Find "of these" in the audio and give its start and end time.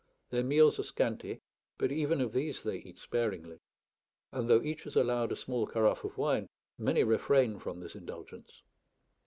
2.21-2.63